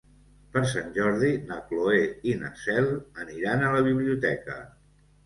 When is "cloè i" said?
1.67-2.33